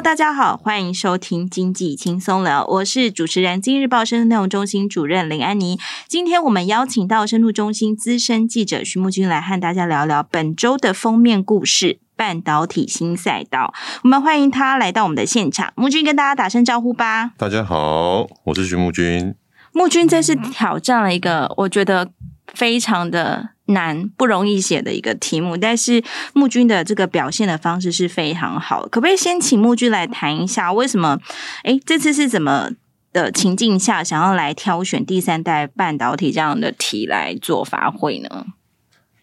[0.00, 5.78] Hello，大家好，欢迎收听经济轻松聊，我是主持人今日报深度内容中心主任林安妮。
[6.08, 13.74] 今天我们邀请到深度中心资深记者徐木君来和大家聊聊本周的封面故事——半导体新赛道。
[14.02, 17.32] 我们欢迎他来到我们的现场，木君跟大家打声招呼吧。
[17.36, 19.34] 大家好，我是徐木君。
[19.72, 22.10] 木君这次挑战了一个我觉得
[22.54, 23.50] 非常的。
[23.70, 26.02] 难不容易写的一个题目，但是
[26.32, 28.82] 木君的这个表现的方式是非常好。
[28.88, 31.18] 可不可以先请木君来谈一下，为什么？
[31.64, 32.70] 诶，这次是怎么
[33.12, 38.46] 的情境下想要来挑选第三代半导体这样的题来做发挥呢？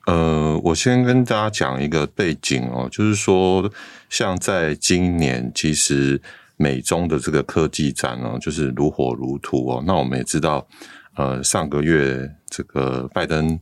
[0.05, 3.71] 呃，我先跟大家讲一个背景哦，就是说，
[4.09, 6.21] 像在今年，其实
[6.55, 9.83] 美中的这个科技战哦，就是如火如荼哦。
[9.85, 10.65] 那我们也知道，
[11.15, 13.59] 呃，上个月这个拜登。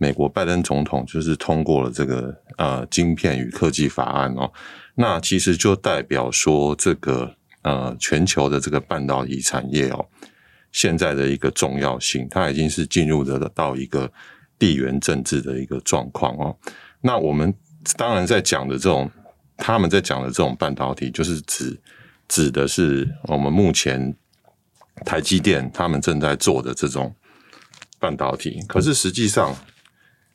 [0.00, 4.48] 美国拜登总统就是通过了这个呃晶片与科技法案哦，
[4.94, 10.06] 那其实就代表说这个呃全球的这个半导体产业哦，
[10.70, 14.08] 现在的一个重要性，它已经是进入得到一个
[14.56, 16.56] 地缘政治的一个状况哦。
[17.00, 17.52] 那我们
[17.96, 19.10] 当然在讲的这种，
[19.56, 21.76] 他们在讲的这种半导体，就是指
[22.28, 24.14] 指的是我们目前
[25.04, 27.12] 台积电他们正在做的这种
[27.98, 29.52] 半导体，可是实际上。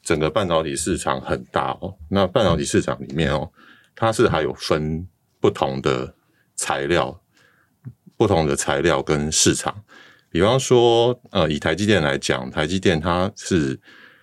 [0.03, 3.49] 整个半导体市场很大哦，那半导体市场里面哦，
[3.95, 5.07] 它是还有分
[5.39, 6.13] 不同的
[6.55, 7.21] 材料，
[8.17, 9.83] 不同的材料跟市场。
[10.29, 13.79] 比方说，呃，以台积电来讲，台积电它是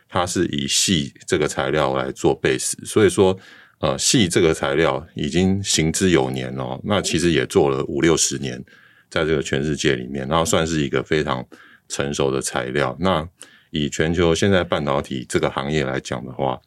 [0.09, 3.39] 它是以矽这个材料来做 base，所以说，
[3.79, 8.63] 呃，矽这个材料已经行之有年哦，那其实也做了五六十年，
[9.09, 11.47] 在这个全世界里面，然后算是一个非常
[11.89, 12.97] 成熟的材料。
[12.99, 13.27] 那
[13.71, 16.61] 以全球现在半导体这个行业来讲的话，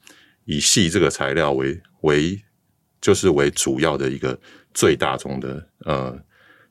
[0.46, 2.42] 以矽这个材料为为
[3.02, 4.40] 就是为主要的一个
[4.74, 6.18] 最大宗的呃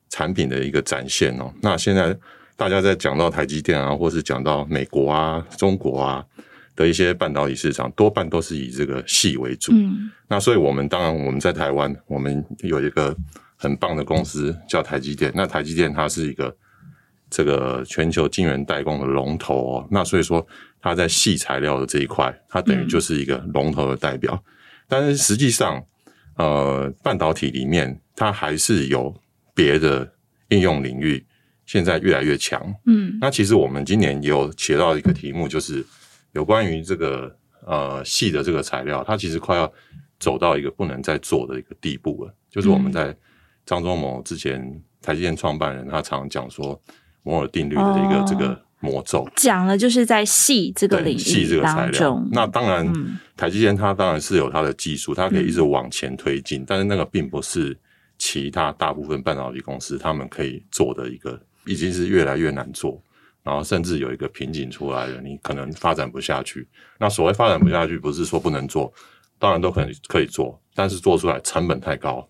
[0.09, 1.53] 产品的一个展现哦。
[1.61, 2.17] 那现在
[2.55, 6.25] 大家在讲到台积电啊，或是讲到美国啊、中国啊
[6.75, 9.71] 的一些半导体市场，多半都是以这个矽为主。
[9.73, 10.11] 嗯。
[10.27, 13.15] 那所以我们当然我们在台湾，我们有一个
[13.55, 15.31] 很棒的公司叫台积电。
[15.35, 16.55] 那台积电它是一个。
[17.35, 20.45] 这个全球晶圆代工的龙头哦，那所以说
[20.79, 24.39] 它在细材料的这一块，它等于就是一个龙头的代表。
[24.87, 25.83] 但是实际上，
[26.37, 29.11] 呃，半导体里面它还是有
[29.55, 30.13] 别的
[30.49, 31.25] 应用领域，
[31.65, 32.61] 现在越来越强。
[32.85, 35.83] 嗯，那其实我们今年有写到一个题目，就是
[36.33, 39.73] 有关于这个呃细的这个材料，它其实快要
[40.19, 42.35] 走到一个不能再做的一个地步了。
[42.51, 43.17] 就是我们在
[43.65, 46.79] 张忠谋之前台积电创办人，他常常讲说。
[47.23, 52.23] 摩尔定律的一个这个魔咒，讲了就是在细这个领域矽这个材料。
[52.31, 52.85] 那当然，
[53.37, 57.77] 台积电它当然是有它的技术，它可以一直往前推进，嗯，但是那个并不是
[58.17, 63.01] 其他大部分半导体公司他们可以做的一个，已经是越来越难做，
[63.41, 66.67] 然后甚至有一个瓶颈出来了，你可能发展不下去。
[66.99, 68.91] 那所谓发展不下去，不是说不能做，
[69.39, 72.27] 当然都可以可以做，但是做出来成本太高，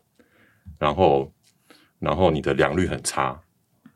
[0.78, 1.34] 然后
[1.98, 3.40] 然后你的良率很差。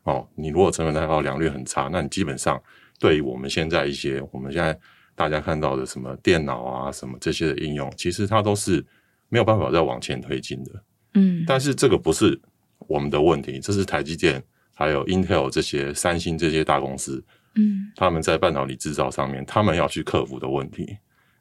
[0.08, 2.58] 哦，你如果成本太高，良率很差，那你基本上
[2.98, 4.74] 对于我们现在一些我们现在
[5.14, 8.82] 大家看到的什么电脑啊、什么这些的应用，其实它都是
[9.28, 10.70] 没有办法再往前推进的。
[11.12, 12.40] 嗯，但是这个不是
[12.86, 14.42] 我们的问题，这是台积电
[14.74, 17.22] 还有 Intel 这些、三星这些大公司，
[17.56, 20.96] 嗯，他们在半导体制造上面，他们要去克服的问题。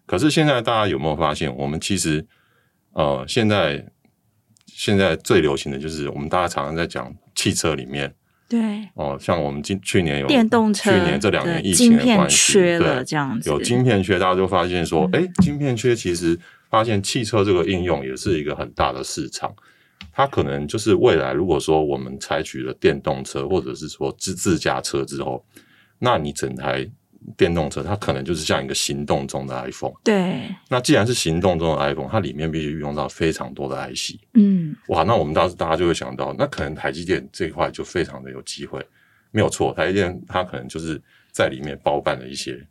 [0.05, 2.28] 可是现在大家有没有发现，我们其实
[2.91, 3.89] 呃，现在
[4.66, 8.13] 现在最流行的就是我们大家常常在讲汽车里面。
[8.50, 19.53] 对哦，像我们今去年有电动车，去年这两年疫情的关系，缺了这样子，有晶片缺，大家就发现说，哎、嗯，晶片缺，其实发现汽车这个应用也是一个很大的市场。
[20.13, 25.46] 它可能就是未来，如果说我们采取了电动车，或者是说自自驾车之后，
[26.00, 26.90] 那你整台。
[27.35, 30.43] 电动车它可能就是像一个行动中的 iPhone，对。
[30.69, 38.84] 那既然是行动中的 iPhone，它里面必须用到非常多的 IC，嗯，哇，那我们当时大家就会想到，那可能台积电这一块就非常的有机会，
[39.31, 42.66] 没有错，台积电它可能就是在里面包办了一些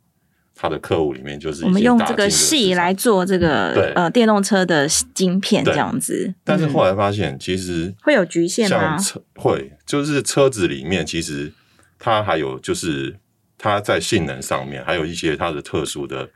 [0.55, 8.97] 它的客户里面就是我们用这个矽来做这个呃电动车的晶片这样子，但是后来发现其实会有局限吗？
[9.35, 11.53] 会，就是车子里面其实
[11.99, 13.15] 它还有就是。
[13.57, 16.29] 它在性能上面还有一些它的特殊的、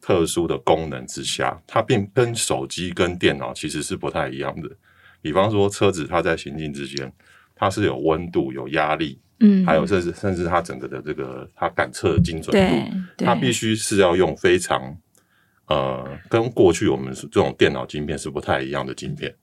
[0.00, 4.70] 特殊的功能之下，它并跟手机跟电脑其实是不太一样的。
[5.20, 7.12] 比方说，车子它在行进之间，
[7.54, 12.56] 它是有温度、有压力，嗯，还有甚至甚至它整个的这个它感测的精准
[13.16, 14.96] 度，它必须是要用非常
[15.66, 19.34] 呃，跟过去我们这种电脑晶片是不太一样的晶片。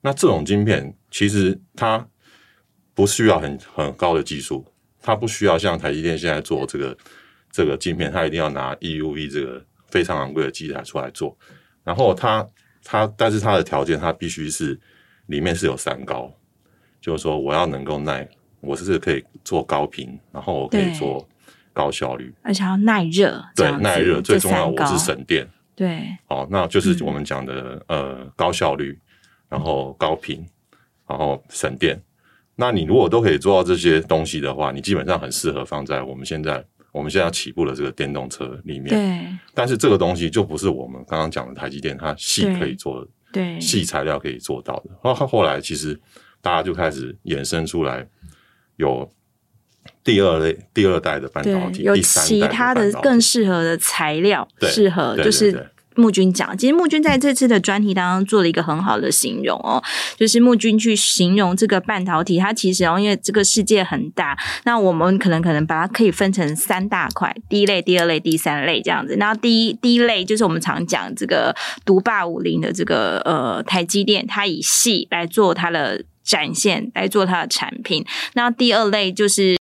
[0.00, 2.04] 那这种晶片其实它
[2.94, 4.66] 不需要很很高的技术，
[5.02, 6.96] 它不需要像台积电现在做这个
[7.50, 11.36] 这个晶片，它一定要拿 EUV 这个非常昂贵的机台出来做。
[11.84, 12.46] 然后它
[12.84, 14.80] 它，但是它的条件，它必须是
[15.26, 16.32] 里面是有三高，
[17.00, 18.28] 就是说我要能够耐，
[18.60, 21.28] 我是可以做高频，然后我可以做
[21.72, 25.48] 高效率，而且要耐热，对，耐热最重要，我是省电。
[25.74, 28.98] 对，哦，那就是我们讲的、嗯、呃高效率，
[29.48, 30.46] 然后高频，
[31.08, 32.00] 然后省电。
[32.56, 38.88] 那你如果都可以做到这些东西的话，你基本上很适合放在我们现在我们现在要起步的这个电动车里面。
[38.88, 39.26] 对。
[39.54, 44.90] 但是这个东西就不是我们刚刚讲的台积电它细可以做的，对，细材料可以做到的。
[45.02, 45.98] 然后后来其实
[46.40, 48.06] 大家就开始衍生出来
[48.76, 49.10] 有
[50.04, 55.71] 第二类、第二代的半导体，有其他的更适合的材料，适合就是。
[55.94, 59.82] 木君讲，其实木君在这次的专题当中做了一个很好的形容哦，
[60.16, 69.16] 就是木君去形容这个半导体，它其实哦，因为这个世界很大，那我们可能可能把它可以分成三大块，第一类、第二类、第三类这样子。
[69.16, 71.54] 那第一第一类就是我们常讲这个
[71.84, 78.04] 独霸武林的这个呃台积电，它以矽来做它的展现，来做它的产品。
[78.34, 79.61] 那第二类就是。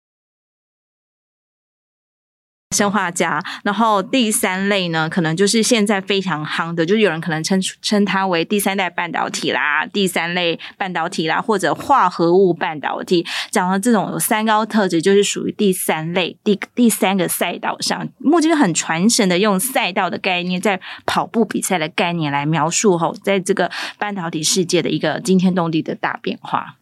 [2.79, 13.25] 生化家，然后第三类呢，可能就是现在非常夯的，就是有人可能称称它为第三代半导体啦，第三类半导体啦，或者化合物半导体。
[13.51, 18.07] 讲到这种有三高特质，就是属于第三类第第三个赛道上。
[18.19, 26.78] 目前很传神的用赛道的概念，在跑步比赛的概念来描述吼，在这个半导体世界的一个惊天动地的大变化。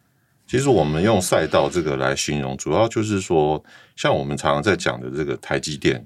[0.48, 3.62] 其实我们用赛道这个来形容，主要就是说，
[3.96, 6.02] 像我们常常在讲的这个台积电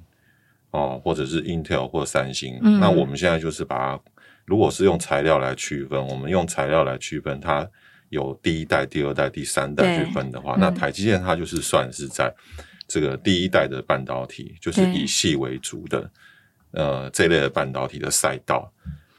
[0.72, 4.02] 哦，或者是 Intel 或三星，嗯，那我们现在就是把它，
[4.44, 7.64] 如果是用材料来区分，我们用材料来区分，它
[8.08, 12.34] 有第一代、第二代、第三代去分的话，那台积电它就是算是在
[12.88, 16.10] 这个第一代的半导体，就是以细为主的
[16.72, 18.68] 呃这类的半导体的赛道。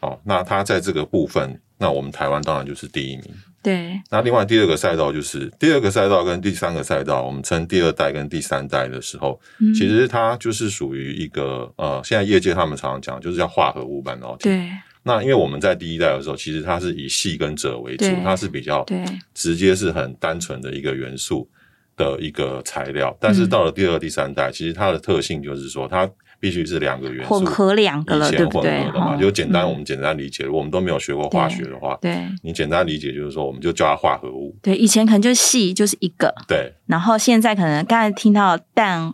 [0.02, 3.34] 哦，那它在这个部分，那我们台湾当然就是第一名。
[3.64, 14.50] 对，那另外第二个赛道就是第二个赛道跟第三个赛道，我们称第二代跟第三代的时候，嗯、其实它就是属于一个呃，现在业界他们常常讲，就是叫化合物半导体。
[14.50, 14.70] 对，
[15.04, 18.86] 那因为我们在第一代的时候，其实它是以细跟褶为主，它是比较
[19.34, 21.50] 直接是很单纯的一个元素
[21.96, 26.10] 的一个材料，但是到了第二、第三代，其实它的特性就是说它。
[26.44, 28.84] 必须是两个元素混合两个了，对不对？
[29.18, 34.54] 就简单，我们简单理解，我们都没有学过化学的话，对，你简单理解就是说，我们就叫它化合物。
[34.62, 36.74] 对，以前可能就系就是一个，对。
[36.86, 39.14] 然后现在可能刚才听到氮、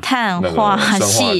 [0.00, 1.38] 碳化系，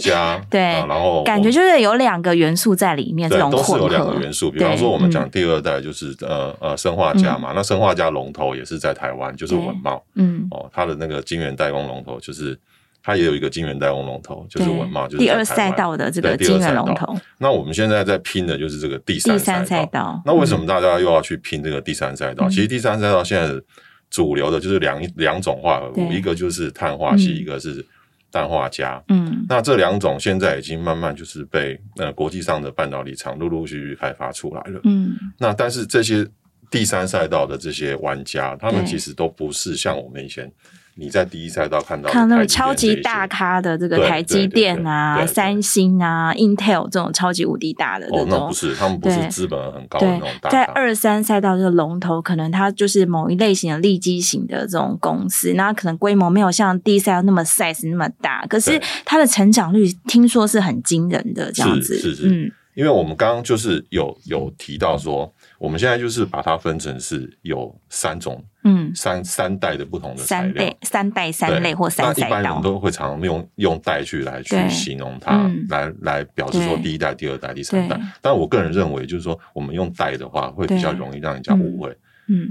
[0.51, 3.79] 对，然后感觉就是有两个元素在里面，这种混合。
[3.79, 4.51] 都是有两个元素。
[4.51, 12.61] 比方说，我们讲第二代就是呃呃生化家嘛，那生化家龙头也是在台湾，就是稳茂，嗯，哦，它的那个晶圆代工龙头就是。
[13.07, 17.15] 它也有一个晶圆代工龙头，就是文茂，就是第二赛道的这个晶圆龙头。
[17.37, 19.65] 那我们现在在拼的就是这个第三赛道。
[19.67, 22.49] 赛道那为什么大家又要去拼这个第三赛道？
[22.49, 23.63] 嗯、其实第三赛道现在
[24.09, 27.85] 主流的就是两两种化合物，一个就是碳化系，嗯、一个是
[28.31, 29.05] 氮化镓。
[29.09, 34.81] 嗯，那这两种现在已经慢慢就是被呃国际上的半导体厂陆陆续续开发出来了。
[34.85, 36.27] 嗯，那但是这些
[36.71, 40.51] 第三赛道的这些玩家，他们其实都不是像我们以前。
[40.97, 50.51] 你在第一赛道看到看那种超级大咖的这个台积电啊、三星啊、Intel 这种超级无敌大的哦，那不是他们不是资本很高的那种大。
[50.51, 61.97] 在二三赛道这个龙头，可能它就是某一类型的利基型的这种公司，那可能规模没有像第一赛道那么 size 那么大，可是它的成长率听说是很惊人的这样子。
[61.97, 65.33] 是是是，嗯，因为我们刚刚就是有有提到说。
[65.57, 78.01] 我们现在就是把它分成是有三种，嗯，三三代的不同的材料，三代、三代、三类或三一般人都会常常用用代去来去形容它，嗯、来来表示说第一代、第二代、第三代。
[78.21, 81.91] 但我个人认为，就是说我们用代的话，会比较容易让人家误会。
[81.91, 81.97] 嗯，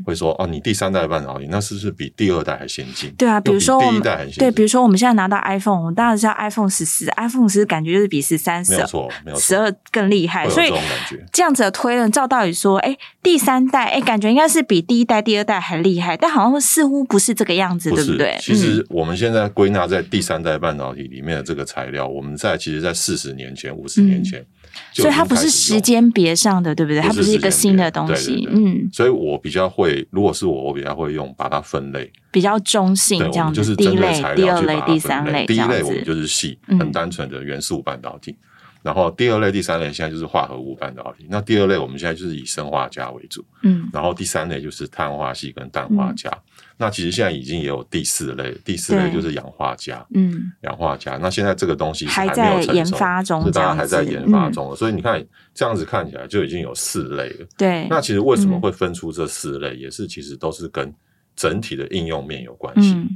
[0.06, 3.12] 会说哦，你第三代半导体那是不是比第二代还先进？
[3.18, 4.40] 对啊，比如说第一代很先进。
[4.40, 11.26] 对，比如说我们现在拿到 iPhone，我们当然是要 iPhone 十四，iPhone 十四感觉就是比十三、十二、十二更厉害，所以这种感觉。
[11.32, 18.38] 这样子的推论，照道理说，哎，第三代，哎，感觉应该是比第一代、第二代还厉害，但好像似乎不是这个样子，对不对？
[18.40, 24.46] 其实我们现在归纳在第三代半导体里面的这个材料，我们在其实，在四十年前、五十年前。
[24.92, 27.02] 所以它不是时间别上的，对不对？
[27.02, 28.90] 它不是一个新的东西，嗯。
[28.92, 35.46] 所以我比较会，如果是我，我比较会用把它分类，比较中性这样子，就是第一类、第二类、第三类。
[35.46, 38.32] 第一类我们就是细，很单纯的元素半导体。
[38.32, 38.38] 嗯、
[38.84, 41.26] 然后第二类、第三类现在就是化合物半导体。
[41.30, 46.30] 那第二类我们现在就是以生化镓为主，嗯，然后第三类就是碳化系跟氮化镓。
[46.30, 46.42] 嗯、
[46.78, 51.18] 那其实现在已经也有第四类，第四类就是氧化镓，嗯，氧化镓。
[51.20, 57.48] 那现在这个东西是还没有成熟，研发中，是大家还在研发中，嗯、所以你看这样子看起来就已经有四类了。
[57.58, 60.94] 对，那其实为什么会分出这四类，嗯、也是其实都是跟
[61.36, 62.94] 整体的应用面有关系。
[62.94, 63.10] 嗯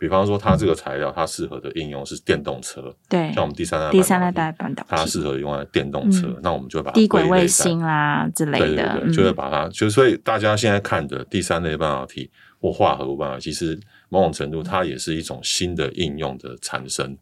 [0.00, 17.16] 比方说，它这个材料，它适合的应用是电动车，对，像我们第三代第三代半导体，它适合用来电动车，那我们就把它低轨卫星啦之类的，对对对，就会把它，就所以大家现在看的第三类半导体或化合物半导体，其实某种程度它也是一种新的应用的产生。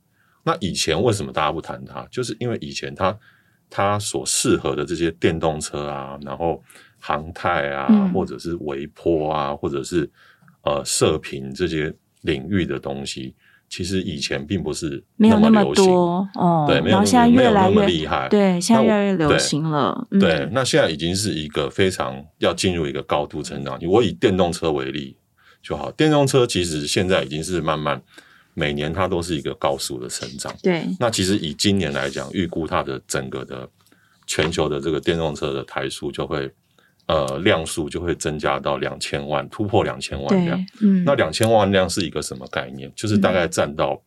[0.45, 2.07] 那以前为什么大家不谈它？
[2.11, 3.17] 就是因为以前它
[3.71, 6.63] 它所适合的这些电动车啊，然后
[6.99, 10.11] 航太啊，或者是微波啊，或者是
[10.63, 11.95] 呃射频这些。
[12.23, 13.33] 领域的东西，
[13.69, 20.09] 其实以前并不是没有那么多哦，对，没有现在越来越厉害，对，现在越来越流行了。
[20.19, 23.79] 对，那现在已经是一个非常要进入一个高度成长。
[23.87, 25.17] 我以电动车为例
[25.63, 28.01] 就好，电动车其实现在已经是慢慢
[28.55, 30.55] 每年它都是一个高速的成长。
[30.63, 33.69] 对，那其实以今年来讲，预估它的整个的
[34.27, 36.51] 全球的这个电动车的台数就会。
[37.11, 40.67] 呃，量数就会增加到两千万，突破两千万辆。
[40.83, 42.93] 嗯，那两千万辆是一个什么概念？
[42.95, 44.05] 就是大概占到、嗯、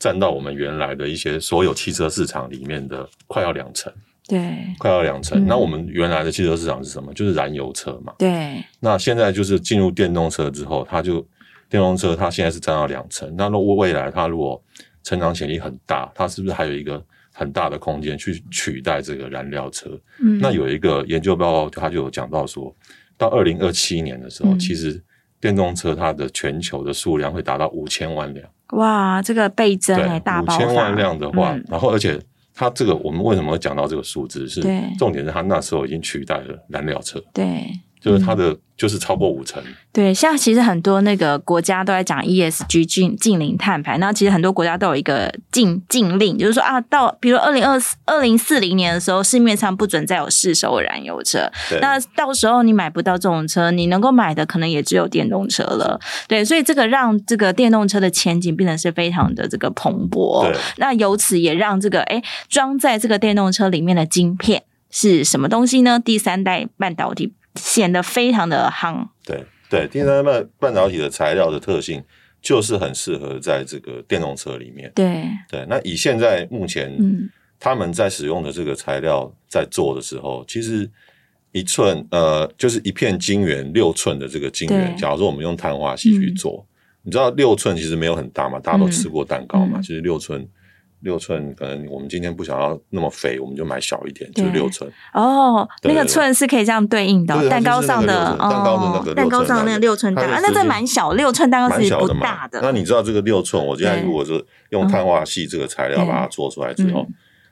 [0.00, 3.92] 占到我们原来的一些所有汽车市场里面的快要两成。
[4.26, 5.38] 对，快要两成。
[5.44, 7.12] 嗯、那我们原来的汽车市场是什么？
[7.14, 8.12] 就是燃油车嘛。
[8.18, 8.62] 对。
[8.80, 11.20] 那现在就是进入电动车之后，它就
[11.68, 13.34] 电动车它现在是占到两成。
[13.36, 14.62] 那如果未来它如果
[15.02, 17.04] 成长潜力很大，它是不是还有一个？
[17.36, 19.90] 很大的空间去取代这个燃料车。
[20.20, 22.72] 嗯，那有一个研究报告，它就有讲到说，
[23.18, 25.02] 到二零二七年的时候，嗯、其实
[25.40, 28.48] 电动车它的全球的数量会达到五千万辆。
[28.74, 30.54] 哇，这个倍增哎，大爆。
[30.54, 32.16] 五千万辆的话，嗯、然后而且
[32.54, 34.48] 它这个我们为什么会讲到这个数字？
[34.48, 34.62] 是
[34.98, 37.22] 重点是它那时候已经取代了燃料车。
[37.32, 37.66] 对。
[38.04, 65.98] 就是它的就是超过五成，对，像其实很多那个国家都在讲 ESG 禁禁零碳排，那其实很多国家都有一个禁禁令，就是说啊，到比如二零二四二零四零年的时候，市面上不准再有市售燃油车，那到时候你买不到这种车，你能够买的可能也只有电动车了，对，所以这个让这个电动车的前景变得是非常的这个蓬勃，对那由此也让这个哎装在这个电动车里面的晶片是什么东西呢？
[65.98, 67.32] 第三代半导体。
[67.54, 69.08] 显得非常的夯。
[69.24, 72.02] 对对，第三代半导体的材料的特性
[72.40, 74.90] 就是很适合在这个电动车里面。
[74.94, 80.88] 对对，那以现在目前，嗯，他们在使用的这个材料在做的时候，其实
[81.52, 90.46] 一寸呃，就是一片晶圆六寸的这个晶圆，假如说我们用碳化锡去做，嗯、你知道六寸其实没有很大嘛，大家都吃过蛋糕嘛，嗯、其实六寸。
[91.04, 94.90] 六寸可能我们今天不想要那么肥，我们就买小一点，就是六寸。
[95.12, 102.58] 哦，那个寸是可以这样对应的，蛋糕上的蛋糕的那个蛋糕上那个六寸蛋糕，那这蛮小，六寸蛋糕是不大的。
[102.62, 107.06] 那你知道这个六寸，我现在如果是用碳化系这个材料把它做出来之后，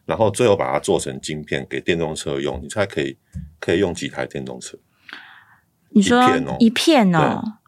[0.07, 3.17] 然后最后把它做成晶片给电动车用，你才可以
[3.61, 4.79] 可以用几台电动车？
[5.91, 6.21] 你说
[6.59, 7.59] 一片哦。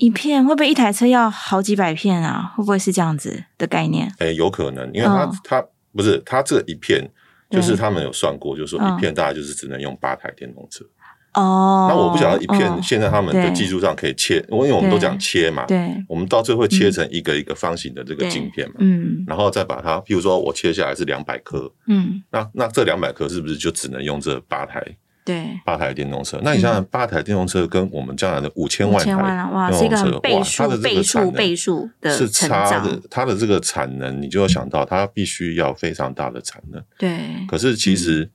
[0.00, 2.54] 一片会不会一台车要好几百片啊？
[2.56, 4.10] 会不会是这样子的概念？
[4.18, 5.62] 诶、欸，有可能，因为它、哦、它
[5.94, 7.06] 不是它这一片，
[7.50, 10.86] 就是他们有算过，就是说一片大概就是只能用八台电动车。
[11.34, 24.82] 哦，那我不晓得一片现在他们的技术上可以切，因为对我们都讲切嘛，对，我们到最后会切成一个一个方形的这个镜片嘛，嗯，然后再把它，譬如说我切下来是两百颗，嗯，那那这两百颗是不是就只能用这八台？
[25.24, 33.00] 对，八台电动车，那你想想，八台电动车跟我们将来的五千万台电动车，哇，是一个倍数、倍数、倍数的是差的。
[33.10, 36.82] 它的这个产能，你就要想到，它必须要非常大的产能。
[36.98, 37.18] 对。
[37.46, 38.28] 可是，其实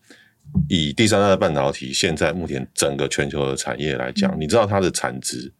[0.69, 5.51] 以第三代半导体现在目前整个全球的产业来讲，你知道它的产值？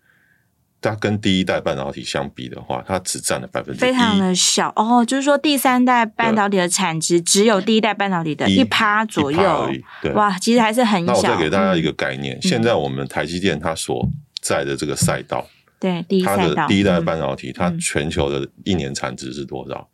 [0.90, 5.04] 它跟第一代半导体相比的话，它只占了百分之一，非常的小哦。
[5.04, 9.84] 就是说，第三代半导体的产值只有第一代半导体的一趴左右而已。
[10.02, 11.14] 对，哇，其实还是很小。
[11.14, 14.08] 那我再给大家一个概念，嗯、现在我们台积电它所
[14.42, 15.46] 在的这个赛道，
[15.80, 19.88] 对，第一赛道，它的第一代半导体，它全球的一年产值是多少？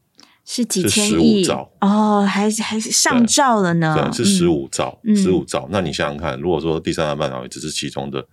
[0.44, 4.12] 是几千亿兆哦，还是还是上兆了呢？
[4.12, 5.70] 对，是十五兆，十五兆。
[5.72, 8.26] 那你想想看，如果说第三代半导体只是其中的。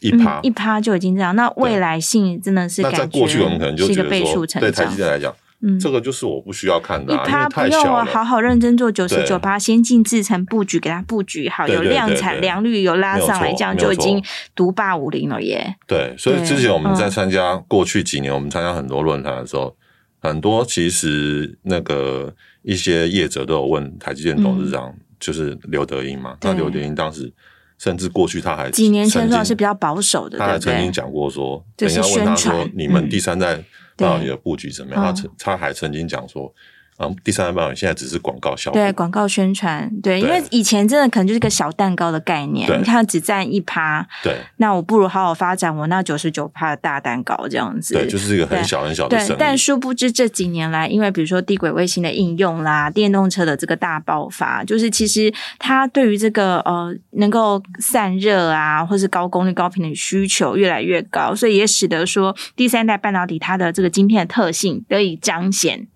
[0.00, 14.22] 一趴一趴就已经这样，那未来性真的是在过去我们可能就觉得说，对台积电来讲，嗯，这个就是我不需要看的，一趴不用啊，好好认真做九十九趴先进制程布局，给它布局好，有量产良率有拉上来，这样就已经
[14.54, 15.76] 独霸武林了耶。
[15.86, 19.76] 对，所以之前我们在参加过去几年，我们参加很多论坛的时候，
[20.20, 22.32] 很多其实那个
[22.62, 26.36] 一些业者都有问台积电董事长，嗯、就是刘德英嘛。
[26.42, 27.32] 那刘德英当时
[27.78, 33.54] 甚至过去他还几年前算是比较保守的，他还曾经讲过说，人家问他说你们第三代
[33.96, 35.02] 半导体的布局怎么样？
[35.02, 36.52] 他曾他还曾经讲说。
[36.98, 49.36] 嗯，第三代半导体现在只是广告效果，对广告宣传，对，因为以前真的可能就是个小蛋糕的概念，你看只占一趴，对，那我不如好好发展我那九十九趴的大蛋糕这样子，对，就是一个很小很小的生意。
[49.38, 65.86] 但殊不知这几年来，因为比如说地轨卫星的应用啦，电动车的这个大爆发，就是其实它对于这个呃能够散热啊，或是高功率高频的需求越来越高，所以也使得说第三代半导体它的这个晶片的特性得以彰显。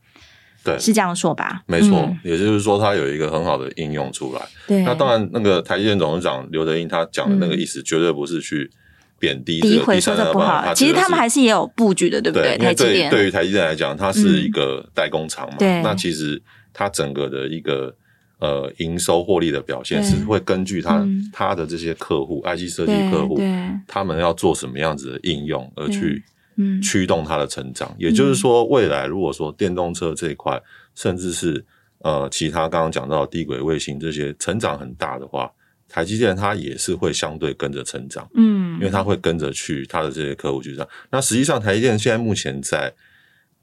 [0.65, 1.63] 对，是这样说吧？
[1.67, 4.41] 没错，嗯、也就是说，它有一个很好的应用出来。
[4.69, 8.71] 对，那当然，那个台积电董事长刘德英他讲的那个意思，绝对不是去
[9.19, 10.73] 贬低诋毁说这不好。
[10.75, 12.57] 其实他们还是也有布局的，对不对？
[12.57, 15.57] 对，台积电对于台积电来讲，它是一个代工厂嘛。
[15.57, 16.41] 嗯、对，那其实
[16.73, 17.93] 它整个的一个
[18.39, 23.41] 呃营收获利的表现，是会根据它它的这些客户，IC 设计客户，
[23.89, 26.23] 他们要做什么样子的应用而去。
[26.57, 30.61] 嗯，驱动它的成长，也就是说，未来如果说电动车这一块，
[30.95, 31.65] 甚至是
[31.99, 35.51] 呃其他刚刚讲到的低轨卫星这些成长很大的话，
[35.89, 40.87] 台积电它也是会相对跟着成长，嗯，因为它会跟着去它的这些客户去上。
[41.11, 42.93] 那实际上，台积电现在目前在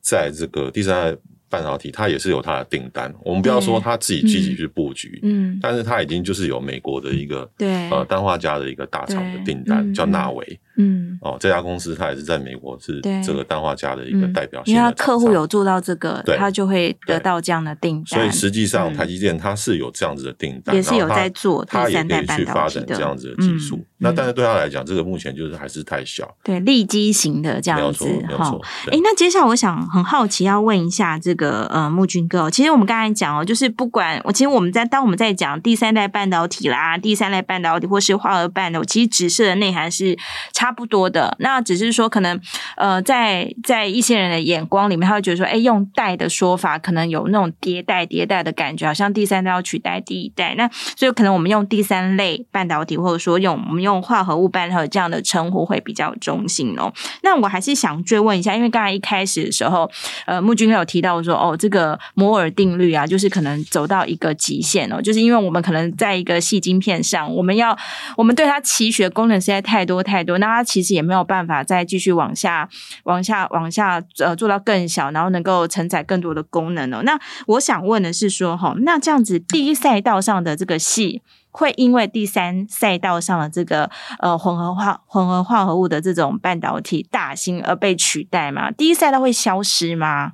[0.02, 1.20] 在这个第三代
[1.50, 3.12] 半导体，它也是有它的订单。
[3.24, 7.90] 我们不要说它自己积极去布局，嗯，但是它已经就是有美国的一个对。
[7.90, 10.60] 呃氮化镓的一个大厂的订单，叫纳维。
[10.80, 18.06] 嗯，哦，这家公司它也是在美国是这个氮化镓的一个代表性、嗯，因为它客户有做到这个，对，他就会得到这样的订单。
[18.06, 23.76] 所以实际上，台积电它是有这样子的订单，也是有在做，它也可以去发展这样子的技术。
[23.76, 28.58] 嗯、那但是对他来讲，这个目前就是还是太小，对，利基型的这样子哈。
[28.86, 40.18] 哎、欸，那接下来我想很好奇要问一下这个呃木君哥，其实我们刚才讲哦，就是不管我，其实我们在当我们在讲第三代半导体啦，第三代半导体或是化合半的，其实指涉的内涵是
[40.54, 41.36] 差差不多的。
[41.40, 42.40] 那只是说，可能
[42.78, 50.54] 呃，在在一些人的眼光里面，他会觉得说，哎，用代的说法，可能有那种迭代迭代的感觉，好像第三代要取代第一代。
[50.56, 56.94] 那所以可能我们用第三类半导体，或者说用我们用化合物半导体这样的称呼会比较中性哦。
[57.24, 59.90] 那我还是想追问一下，因为刚才一开始的时候，
[60.28, 67.76] 呃，木军有提到说，哦，这个摩尔定律啊，就是可能走到一个极限哦，就是因为我们可能在一个细晶片上，我们要
[68.16, 71.64] 我们对它期许的功能实在太多太多，那它它其实也没有办法。
[71.64, 72.68] 再继续往下、
[73.04, 77.02] 往下、往下，呃，做到更小，然后能够承载更多的功能哦。
[77.04, 88.72] 那我想问的是说，哈，那这样子第一赛道上的这个矽，会因为第三赛道上的这个呃混合化、混合化合物的这种半导体大芯而被取代吗？
[88.72, 90.34] 第一赛道会消失吗？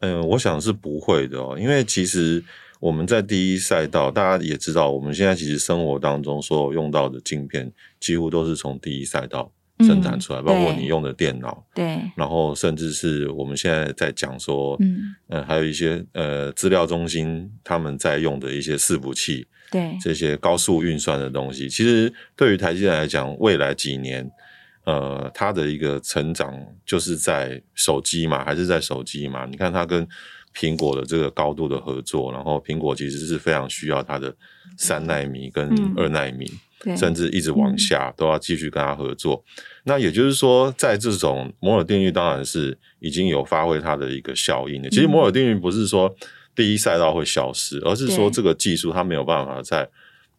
[0.00, 2.42] 嗯，我想是不会的哦，因为其实
[2.80, 7.70] 我们在第一赛道，大家也知道，我们现在其实生活当中所有用到的晶片，
[8.02, 9.50] 几乎都是从第一赛道。
[9.80, 24.30] 生产出来，包括你用的电脑，对，然后甚至是我们现在在讲说，嗯，呃，还有一些呃资料中心他们在用的一些伺服器，对，这些高速运算的东西，其实对于台积电来讲，未来几年，
[24.84, 26.54] 呃，它的一个成长
[26.86, 29.46] 就是在手机嘛，还是在手机嘛？
[29.46, 30.06] 你看它跟
[30.54, 34.32] 苹果的这个高度的合作，然后苹果其实是非常需要它的
[34.76, 36.44] 三纳米跟二纳米。
[36.44, 36.58] 嗯
[36.96, 39.44] 甚至一直往下，嗯、都要继续跟他合作。
[39.84, 44.90] 那也就是说，在这种摩尔定律，当然是已经有发挥它的一个效应的。
[44.90, 46.14] 其实摩尔定律不是说
[46.54, 49.88] 第一赛道会消失，嗯、而是说这个技术它没有办法在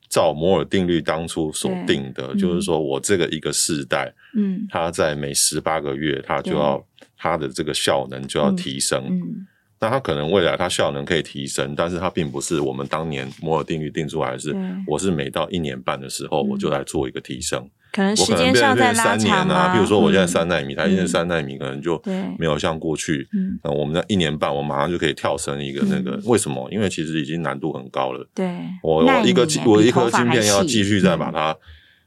[0.10, 6.86] 照摩尔定律当初所定的，嗯、就是说我这个一个世代，嗯，它在每十八个月，它就要
[7.18, 9.04] 它的这个效能就要提升。
[9.10, 9.48] 嗯嗯
[9.84, 14.56] 那它可能未来它效能可以提升，但是它并不是我们当年摩尔定律定出来的是，
[14.88, 22.02] 我是每到一年半的时候我就来做一个提升，可能时间上在拉长年啊，比如说我现在三纳米，它现在三纳米可能就
[22.40, 26.66] 没有像过去，嗯，我们在一年半我马上就可以跳升一个那个，为什么？
[26.72, 28.26] 因为其实已经难度很高了。
[28.34, 28.48] 对，
[28.82, 31.54] 我我一个我一颗晶片要继续再把它。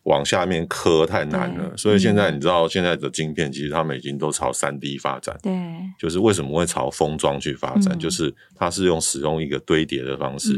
[0.06, 5.52] 往下面磕太难了，所以现在你知道现在的晶片其实他们已经都朝三 D 发展，对，
[5.98, 10.52] 就是为什么会朝封装去发展，就是它是用使用一个堆叠的方式，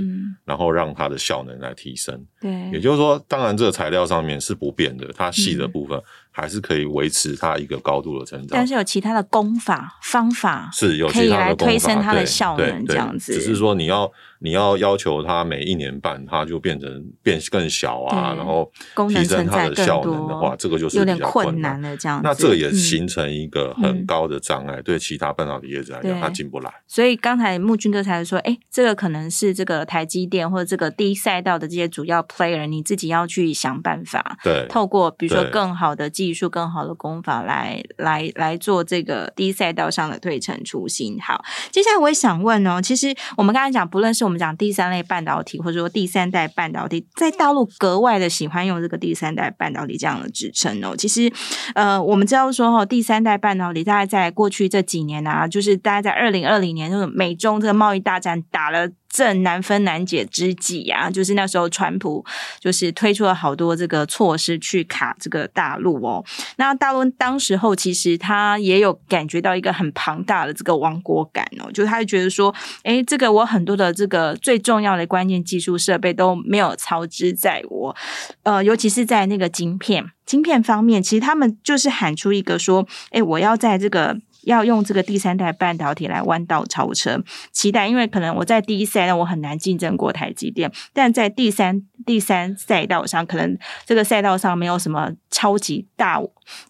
[0.45, 5.99] 然后让它的效能来提升，对，也就是说，当然这个材料上面是不变的，它细的部分
[6.31, 8.49] 还是可以维持它一个高度的成长。
[8.51, 13.33] 但是有其他的功法方法是有可以来推升它的效能，这样子。
[13.33, 18.71] 只是说你要你要要求它每一年半它就变成变更小啊，然后
[19.09, 21.97] 提升它的效能的话，这个就是有点困难了。
[21.97, 26.73] 这样子，那这也形成一个很高的障碍，对其他半导体业者来讲，它进不来。
[26.87, 41.19] 所以刚才木军哥才说，哎，这个可能是这个台积电或者这个第一赛道的这些主要 player，你自己要去想办法，对，透过比如说更好的技术、更好的功法来来来做这个第一赛道上的推陈出新。
[41.21, 50.95] 好，接下来我也想问哦，其实我们刚才讲，不论是我们讲第三类半导体，或者说第三代半导体，在大陆格外的喜欢用这个第三代半导体这样的支撑哦。
[50.95, 51.33] 其实，
[51.75, 58.91] 呃，我们知道说哈，第三代半导体大概在过去这几年啊，就是大概在二零二零年，就是美中这个贸易大战打了。
[59.09, 62.25] 正难分难解之际啊，就是那时候川普
[62.61, 66.25] 就是推出了好多这个措施去卡这个大陆哦。
[66.57, 77.97] 那大陆当时候其实他也有感觉到一个很庞大的这个亡国感哦，就是他就觉得说，诶，这个我很多的这个最重要的关键技术设备都没有操之在我，
[78.43, 84.19] 呃，尤其是在那个晶片晶片方面，其实他们就是喊出一个说，诶，我要在这个。
[84.49, 96.19] 要用这个第三代半导体来弯道超车，期待，因为可能我在第一赛道我很难竞争过台积电，但在第三第三赛道上，可能这个赛道上没有什么超级大。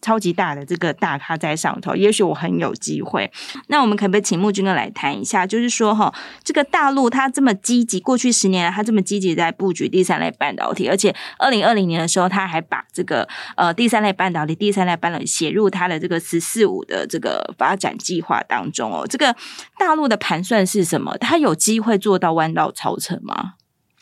[0.00, 3.30] 超级大的这个大咖在上头，也许我很有机会。
[3.68, 5.46] 那我们可不可以请木军哥来谈一下？
[5.46, 6.12] 就是说哈，
[6.42, 19.06] 这个大陆它这么积极，过去十年来它这么积极在布局第三类半导体，而且二零二零年的时候，它还把这个呃第三类半导体、第三类半导体写入它的这个“十四五”的这个发展计划当中哦。
[19.08, 19.34] 这个
[19.78, 21.16] 大陆的盘算是什么？
[21.18, 23.54] 它有机会做到弯道超车吗？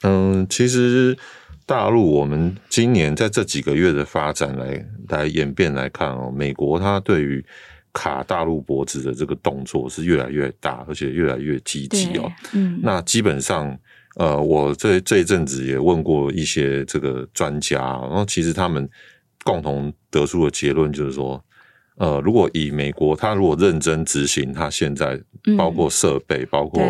[0.02, 1.16] 嗯，其实。
[1.66, 7.44] 大陆，我们今年在这几个月的发展来来演变来看哦，美国它对于
[7.92, 12.31] 卡大陆脖子的这个动作是越来越大，而且越来越积极哦。
[12.52, 13.76] 嗯，那基本上，
[14.14, 18.88] 呃，我这这一阵子也问过一些这个专家，然后其实他们
[19.42, 21.44] 共同得出的结论就是说，
[21.96, 25.20] 呃，如果以美国他如果认真执行，他现在
[25.59, 26.81] 包括设备，嗯、包括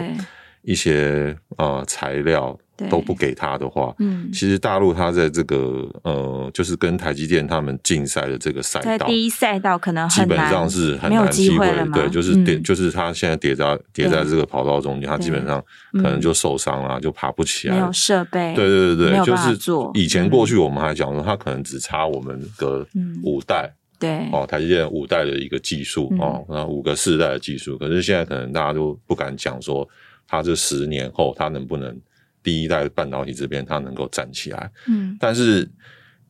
[0.61, 2.59] 一些呃材料。
[2.91, 15.63] 都不给他的话，嗯，其实大陆他在这个呃，就是跟台积电他们竞赛的这个赛道，在第一赛道可能基本上是很难机会，对，就是叠，就是他现在叠在叠在这个跑道中间，他基本上
[15.95, 19.59] 可能就受伤了，就爬不起来，没有设备，对对对对，就是
[19.95, 22.87] 以前过去我们还讲说，他可能只差我们个
[23.23, 29.89] 五代，对，哦，台积电五代的一个技术哦，那五个世代的技术，可是现在可能大家都不敢讲说，
[30.29, 31.99] 他这十年后他能不能。
[32.47, 35.69] 第一代半导体这边，它能够站起来，嗯，但是，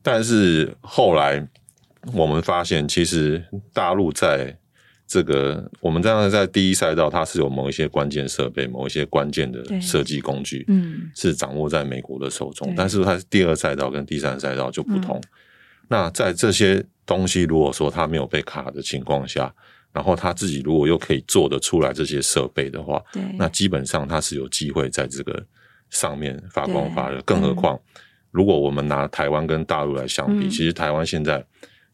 [0.01, 1.47] 但是后来
[2.11, 4.57] 我们发现，其实大陆在
[5.05, 12.73] 这个我们这样在第一赛道，它是有某一些关键设备、某一些关键的设计工具，嗯，是掌握在美国的手中。
[12.75, 15.21] 但是它第二赛道跟第三赛道就不同。
[15.87, 19.53] 那在这些东西如果说它没有被卡的情况下，
[19.93, 25.45] 然后他自己如果又可以做得出来这些设备的话，对，那基本上它是有机会在这个。
[25.89, 31.45] 上面发光发热，更何况，嗯、如果我们拿台湾跟大陆来相比，嗯、其实台湾现在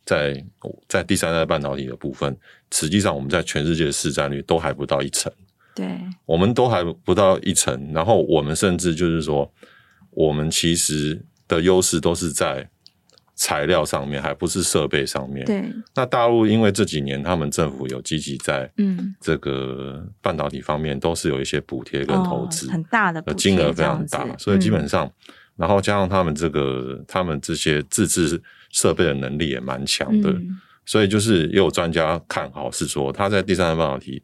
[0.06, 0.46] 在
[0.88, 2.36] 在第三代半导体的部分，
[2.72, 5.32] 实际上我们在全世界的市占率都还不到一成。
[5.76, 5.88] 对，
[6.26, 9.52] 我们都还不到一成，然后我们甚至就是说，
[10.12, 12.70] 我们其实的优势都是在。
[13.36, 15.44] 材料上面，还不是设备上面。
[15.46, 15.66] 对，
[15.96, 25.12] 那大陆因为这几年他们政府有积极在嗯这个半导体方面都是有一些补贴跟投资，很大的金额非常大，所以基本上，
[25.56, 30.32] 然后加上他们这个他们这些自制设备的能力也蛮强的，
[30.86, 34.22] 所以就是也有专家看好是说，他在第三代半导体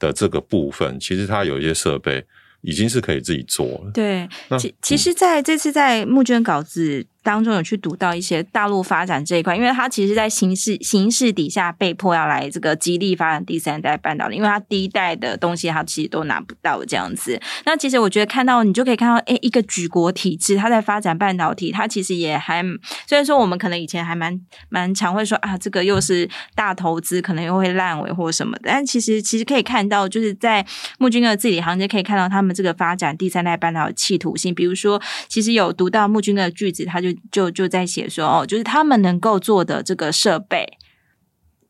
[0.00, 2.24] 的这个部分，其实他有一些设备
[2.62, 3.90] 已经是可以自己做了。
[3.94, 7.06] 对，其其实在这次在募捐稿子。
[7.22, 17.38] 当中有去读到一些大陆发展这一块，因为它其实，在形势形势底下被迫要来这个极力发展第三代半导体，因为它第一代的东西它其实都拿不到这样子。
[17.66, 22.62] 那其实我觉得看到你就可以看到，哎，一个举国体制，它在发展半导体，它其实也还
[23.06, 30.64] 虽然说我们可能以前还蛮蛮常会说啊，这个又是大投资，可能又会烂尾或什么的，但其实其实可以看到，就是在
[30.98, 37.07] 木军的字里行间可以看到他们这个发展第三代半导体企图性，比如说，其实有读到木军的句子，他就。
[37.30, 40.78] 就就在写说哦，就是他们能够做的这个设备，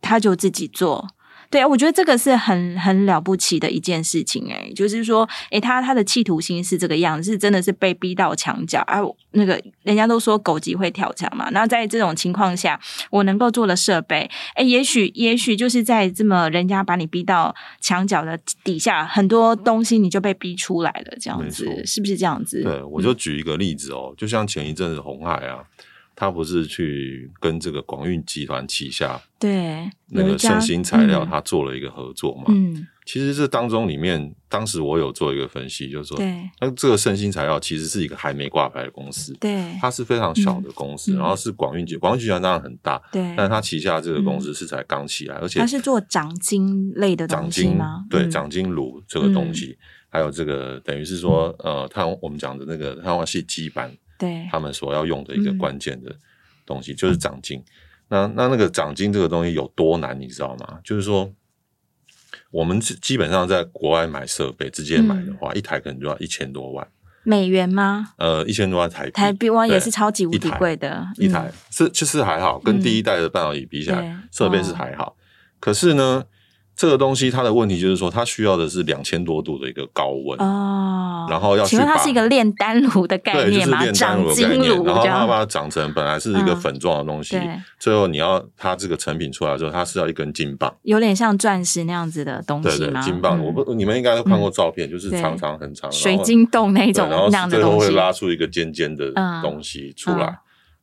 [0.00, 1.08] 他就自己做。
[1.50, 9.00] 对，我觉得这个是很很了不起的一件事情，哎，就是说，哎，他他的企图心是这个样子，是真的是被逼到墙角啊。
[9.30, 12.78] 那个人家都说狗急会跳墙嘛，那在这种情况下，
[13.10, 22.62] 我能够做的设备，哎，也许也许就是在这么人家把你逼到墙角的底下，很多东西你就被逼出来了，这样子是不是这样子？
[22.62, 25.64] 对，我就举一个例子哦，就像前一阵子红海啊。
[26.20, 32.46] 他不是去跟这个广运集团旗下对那个圣兴材料，他做了一个合作嘛？
[32.48, 48.04] 嗯，其实这当中里面，当时我有做一个分析，就是说，对，那这个圣兴材料其实是一个还没挂牌的公司，对，它是非常小的公司，然后是广运集广运集团当然很大，对，但是它旗下这个公司是才刚起来，而且它是做长金类的东西吗？
[48.10, 49.78] 对，长金炉这个东西，
[50.08, 53.96] 还有这个等于是说，呃，碳我们讲的那个碳化系基板。
[54.18, 56.14] 对，他们所要用的一个关键的
[56.66, 57.62] 东西就是长金。
[58.08, 60.78] 那那那个长金这个东西有多难，你知道吗？
[60.82, 61.30] 就是说，
[62.50, 66.88] 我们基本上在国外买设备，直接买的话，一台可能就要一千多万
[67.22, 68.14] 美元吗？
[68.16, 71.06] 呃，一千多万台币，台币哇也是超级无敌贵的。
[71.16, 75.14] 一台是其实还好，跟第一代的半导体比起来，设备是还好。
[75.60, 76.24] 可是呢，
[76.78, 92.76] 这个东西它的问题就是说，它需要的是两千多度的一个高温哦，然后要请问它是一个炼丹炉的概念炼丹炉的概念，长金炉，然后它把它长成本来是一个粉状的东西，嗯、最后你要它这个成品出来之后，它是要一根金棒，有点像钻石那样子的东西吗？
[92.76, 99.10] 对对，金棒，嗯、我不，你们应该都看过照片，嗯、就是长长很长，水晶洞那种，然后最后会拉出一个尖尖的
[99.42, 100.38] 东西出来。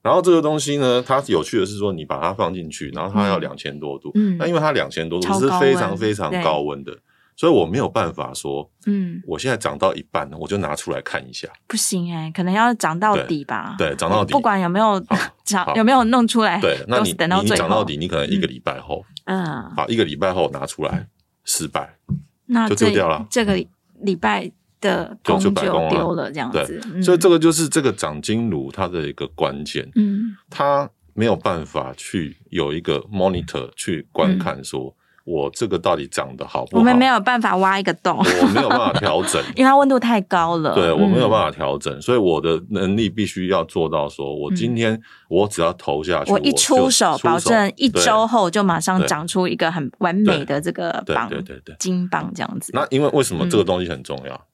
[0.05, 6.95] 然后这个东西呢，它有趣的是说，你把它放进去，然后它要两千多度，嗯，那因为它两千多度是非常非常高温的，
[7.35, 15.03] 所以我没有办法说，嗯，我现在长到一半，我就拿出来看一下，不行哎，可能要长到底吧，对，长到底，不管有没有
[15.43, 19.43] 长有没有弄出来，对，那你等到你长到底，你可能一个礼拜后，嗯，
[19.75, 21.07] 好，一个礼拜后拿出来
[21.45, 21.97] 失败，
[22.45, 23.55] 那就丢掉了，这个
[24.01, 24.51] 礼拜。
[24.85, 34.93] 的工就丢了，这样子，对，所以这个就是这个长金炉它的一个关键，嗯，它没有办法去有一个 monitor 去观看，说
[35.23, 36.79] 我这个到底长得好不好？
[36.79, 52.71] 我们没有办法挖一个洞，我没有办法调整， 因为它温度太高了，对，我没有办法调整，所以我的能力必须要做到，说我今天我只要投下去，我一出手，保证一周后就马上长出一个很完美的这个棒，对对对，金棒这样子。
[52.75, 54.45] 那因为为什么这个东西很重要？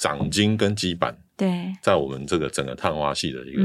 [0.00, 3.62] 长晶跟基板，对，在我们这个整个碳化系的一个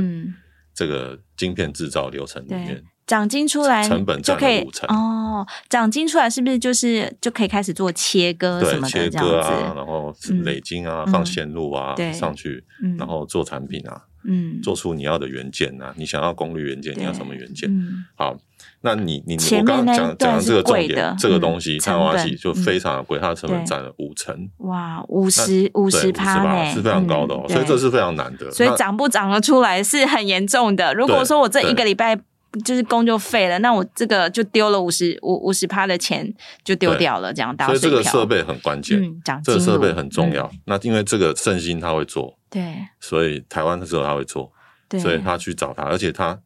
[0.74, 5.48] 这个晶片制造流程里面，长晶出来成本就可以哦。
[5.70, 8.90] 长晶出来是不是就是就可以开始做切割什么的？
[8.90, 12.62] 切割啊，然后累晶啊，放线路啊上去，
[12.98, 17.70] 然后做产品啊，嗯，做出你要的元件啊，你想要功率元件，你要什么元件？
[18.16, 18.38] 好。
[18.82, 24.48] 那你你我刚刚讲讲的这个重点，这个东西碳化器就非常的贵，它的成本占了五成。
[24.60, 28.52] 哇，五十五十趴呢，是非常高的哦，所以这是非常难的。
[28.52, 30.94] 所以涨不涨得出来是很严重的。
[30.94, 32.16] 如果说我这一个礼拜
[32.64, 36.32] 就是工就废了，那我这个就丢了五十五五十趴的钱
[36.64, 37.66] 就丢掉了，这样大。
[37.66, 39.02] 所以这个设备很关键，
[39.44, 40.50] 这个设备很重要。
[40.66, 44.52] 那因为这个圣心他会做，对，所以台湾的时候他会做，
[45.00, 46.40] 所以他去找他，而且他。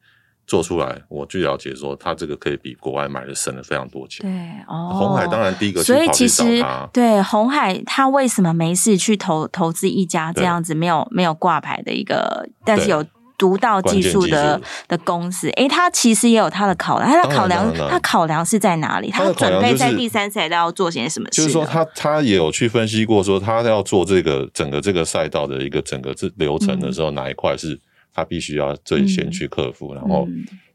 [0.50, 4.26] 做出来，我据了解说，他这个可以比国外买的省了非常多钱。
[4.26, 6.90] 对，哦，红海当然第一个去跑去找他。
[6.92, 13.06] 对，红海他为什么没事去投投资一家这样子没有没有挂牌的一个，但是有
[13.40, 15.50] 独到技术的的公司？
[15.52, 19.10] 诶，他其实也有他的考量，他的考量，他考量是在哪里？
[19.10, 21.42] 他准备在第三赛道要做些什么事？
[21.42, 27.80] 就是说，他他也有去分析过，说他要做这个整个这个赛道的一个整个这流程的时候，哪一块是？
[28.12, 30.28] 他必须要最先去克服，嗯、然后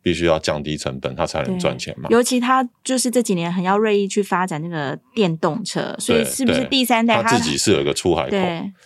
[0.04, 2.10] 必须要降低成本，他才能赚钱嘛。
[2.10, 8.36] 尤其他就是这几年很要锐意去发展那个电动车，所以是不是第三代他，他自己是有一个出海口？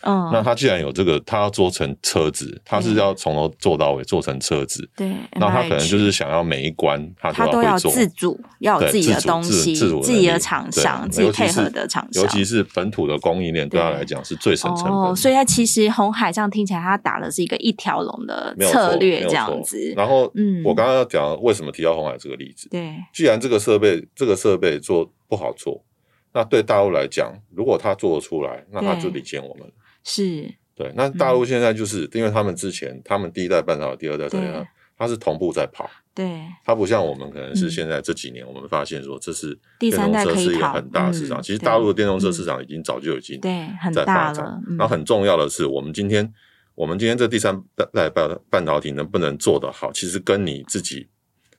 [0.02, 4.88] 嗯，那他既然有这个，他要做成车子，他是要从头做到尾做成车子。
[4.96, 14.94] 对，那他可能就是想要每一关他都要，都要自主，要有自己的东西，自主自己的厂商，自己配合的厂商，尤其是本土的供应链，对他来讲是最省成本。
[14.94, 19.92] 哦，所以他其实红海这样听起来，他打的是一个一条龙的策略，这样子。
[19.96, 25.84] 然后，嗯，我刚刚要讲为什么提到红海这个例子，对，既然这个设备这个设备做不好做，
[26.32, 29.66] 那对大陆来讲，如果他做得出来，那他就领先我们。
[30.04, 34.66] 是，对，那大陆现在就是因为他们之前他们第一代半导体，第二代怎样，
[34.96, 35.90] 它是同步在跑。
[36.14, 41.40] 对，它不像我们，可能是现在这几年我们发现说，这是电动车是一个很大的市场。
[41.40, 44.44] 其实大陆的电动车市场已经早就已经对在发展。
[44.70, 46.32] 然后很重要的是，我们今天
[46.78, 47.60] 我们今天这第三
[47.92, 51.08] 代半半导体能不能做得好，其实跟你自己。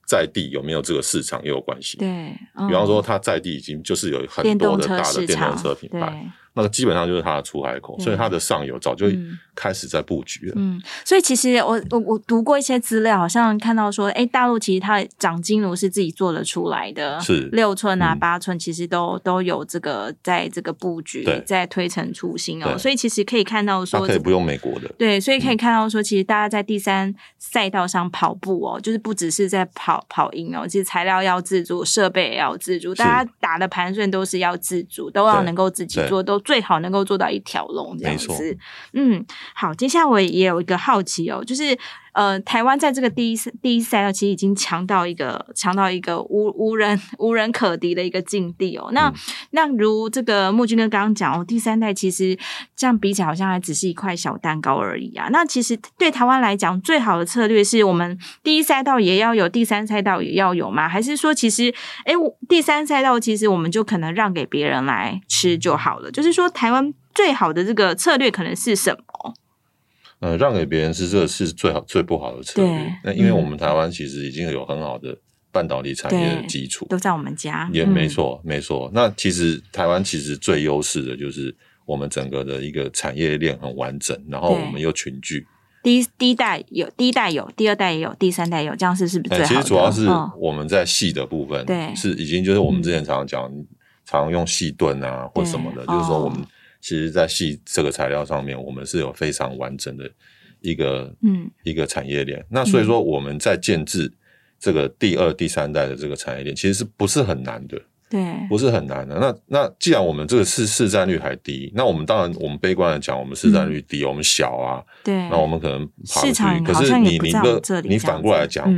[0.09, 1.95] 在地有没有这个市场也有关系。
[1.99, 2.07] 对，
[2.55, 6.25] 嗯、比方说它在地已经就是有很多的大的电动车品牌。
[6.59, 9.07] 那个基本上就是它的出海口，所以它的上游早就
[9.55, 10.53] 开始在布局了。
[10.57, 22.77] 嗯，所以其实我我我读过一些资料，好像看到说，哎，大陆其实它的长金炉是自己做得出来的，是六寸啊、八寸，其实都都有这个在这个布局，在推陈出新哦。
[22.77, 24.89] 所以其实可以看到说，可以不用美国的。
[24.97, 36.37] 对，所以可以看到说，其实大家在第三赛道上跑步哦，就是不只是在跑跑赢哦，其实材料要自主，设备也要自主，大家打的盘算都是要自主，都要能够自己做，都。
[36.49, 38.57] 最好能够做到一条龙这样子，
[38.93, 41.77] 嗯，好，接下来我也有一个好奇哦，就是
[42.13, 48.89] 呃，台湾在这个第一第一赛道其实已经强到一个强到一个无无人无人可敌的一个境地哦。
[48.91, 49.13] 那、嗯、
[49.51, 52.37] 那如这个木军哥刚刚讲哦，第三代其实
[52.75, 55.27] 这样比起来好像还只是一块小蛋糕而已啊。
[55.31, 60.89] 那其实对台湾来讲，最好的策略是我们第一赛道也要有，第三赛道也要有吗？
[60.89, 61.73] 还是说其实
[62.05, 62.13] 哎，
[62.47, 66.11] 第三赛道其实我们就可能让给别人来吃就好了？
[66.11, 69.33] 就是说台湾最好的这个策略可能是什么？
[70.19, 72.93] 呃，让给别人是这个是最好最不好的策略。
[73.03, 75.17] 那因为我们台湾其实已经有很好的
[75.49, 77.69] 半导体产业的基础，都在我们家。
[77.71, 78.91] 也没错，没错。
[78.93, 81.55] 那其实台湾其实最优势的就是
[81.85, 85.47] 我们整个的一个产业链很完整，然后我们又群聚。
[85.81, 89.55] 第一第一代有，第一代有，第二代也有，第三代有，这样是是不是最好的？
[89.55, 90.05] 其实主要是
[90.37, 93.51] 我们在细的部分，对，是已经就是我们之前常常讲，
[94.03, 96.45] 常用细盾啊或什么的，就是说我们。
[96.81, 100.09] 其实，在细这个材料上面，我们是有非常完整的
[100.61, 102.43] 一个嗯一个产业链。
[102.49, 104.11] 那所以说，我们在建制
[104.57, 107.77] 这个第二、第三代的这个产业链，其实是不是很难的？
[108.09, 109.19] 对，不是很难的。
[109.19, 114.81] 那那既然我们这个市市占率还低，那我们当然我们悲观的讲，我们市占率低，我们小啊。
[115.03, 115.13] 对。
[115.29, 118.73] 那我们可能跑出去，可是你你的你反过来讲，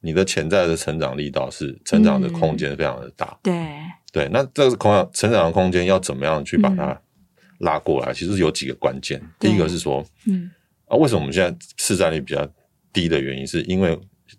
[0.00, 3.36] 你的潜在的成长力道是成长的空间非常的大。
[3.42, 3.52] 对
[4.12, 4.28] 对。
[4.32, 6.98] 那这个空长成长的空间要怎么样去把它？
[7.60, 9.20] 拉过来，其实有几个关键。
[9.38, 10.50] 第一个是说，嗯，
[10.86, 12.46] 啊，为什么我们现在市占率比较
[12.92, 13.98] 低的原因，是因为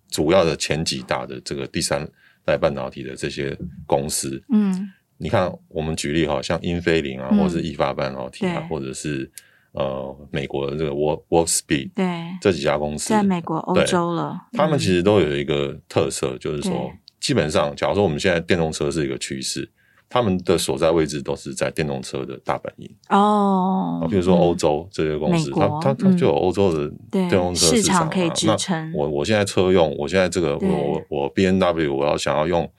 [0.09, 2.07] 主要的前几大的这个第三
[2.43, 8.67] 代半导体的这些公司，嗯，你看，我们举例哈，像英飞凌啊，嗯、或者是意发半导体啊，对。
[8.67, 9.29] 或者是
[9.73, 12.07] 呃美国的这个 Work Wolfspeed，对，
[12.41, 19.69] 这几家公司在美国、欧洲了，他们其实都有一个特色，就是说，基本上，假如说我们现在电动车是一个趋势。
[20.13, 22.91] 他们的所在位置都是在电动车的大本营。
[23.07, 28.91] 哦，比如说欧洲这些公司，它它它就有欧洲的电动车市场可以支撑。
[28.93, 32.69] 我我现在车用，我现在这个我我 B N W 我要想要用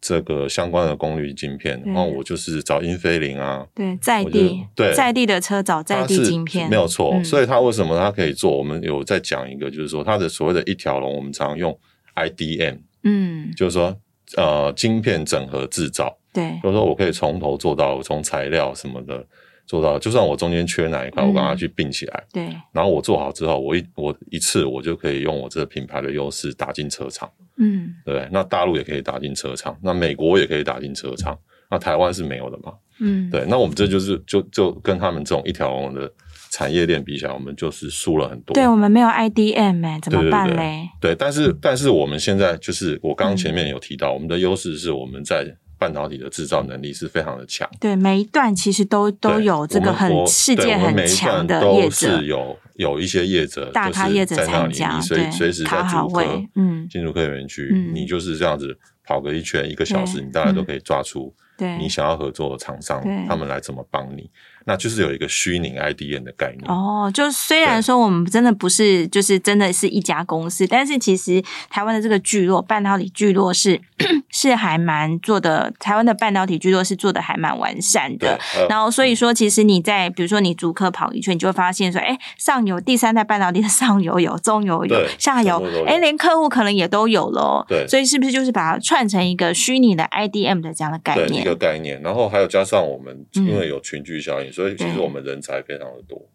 [0.00, 4.92] 这个相关的功率晶片，然后我就是找英飞凌啊，对，在地对。
[4.92, 6.68] 在地的车找在地晶片。
[6.68, 7.22] 没有错。
[7.22, 8.58] 所以它为什么它可以做？
[8.58, 11.78] 我们有在讲一个，就是说它的所谓的一条龙，我们常用
[12.14, 13.96] I D M，嗯，就是说
[14.36, 16.18] 呃晶片整合制造。
[16.32, 19.24] 对，就是说我可以从头做到，从材料什么的
[19.66, 22.24] 做到，就算我中间缺哪一块，我赶快去并起来。
[22.32, 27.30] 对，然后我做好之后，我一我一次我就可以用我这个品牌的优势打进车厂。
[27.58, 31.38] 嗯，对，那大陆也可以打进车厂，那美国也可以打进车厂，
[31.70, 32.72] 那台湾是没有的嘛？
[32.98, 36.10] 嗯，对，那我们这就是就就跟他们这种一条龙的
[36.50, 38.54] 产业链比起来，我们就是输了很多。
[38.54, 40.88] 对，我们没有 IDM 哎，怎么办嘞？
[41.00, 45.46] 对，但是但是我们现在就是我刚刚前面有提到，我们的优势是我们在。
[45.82, 61.34] 半导体的制造能力是非常的强，对，每一段其实都都有这个很世界很强的业者，是有有一些业者大咖业者参加，你随随时在主科，嗯，进入科园区，你就是这样子跑个一圈一个小时，你大概都可以抓出
[61.80, 64.30] 你想要合作的厂商，他们来怎么帮你。
[64.64, 67.10] 那就是有一个虚拟 IDM 的概念哦。
[67.12, 73.80] 就虽然说我们真的不是，就是真的是一家公司，但是其实台湾的这个聚落半导体聚落是
[74.30, 75.72] 是还蛮做的。
[75.78, 78.38] 台湾的半导体聚落是做的还蛮完善的。
[78.56, 87.64] 呃、然后所以说，其实你在比如说你逐客跑一圈，你就会发现说，哎，上游第三代半导体的 上游有，中游有，下游哎，连客户可能也都有了。
[87.68, 91.42] 对，所以是不是就是把它串成一个虚拟的 IDM 的这样的概念？
[91.42, 92.00] 一个概念。
[92.02, 94.48] 然后还有加上我们因为有群聚效应。
[94.48, 96.26] 嗯所以其实我们人才非常的多，对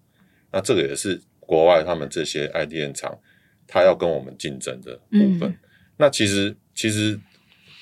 [0.51, 3.17] 那这个也是国外他们这些 IDM 厂，
[3.67, 5.49] 他要跟我们竞争的部分。
[5.49, 5.57] 嗯、
[5.97, 7.19] 那其实其实